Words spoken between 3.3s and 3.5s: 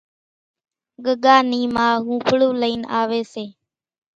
سي